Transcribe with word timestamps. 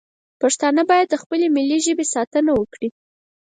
پښتانه 0.41 0.81
باید 0.91 1.07
د 1.09 1.15
خپلې 1.23 1.47
ملي 1.55 1.79
ژبې 1.85 2.05
ساتنه 2.13 2.51
وکړي 2.59 2.89